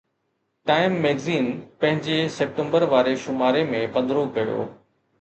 time 0.69 0.93
magazine 1.03 1.51
پنهنجي 1.85 2.17
September 2.39 2.89
واري 2.97 3.17
شماري 3.29 3.65
۾ 3.79 3.87
پڌرو 3.99 4.29
ڪيو 4.41 4.63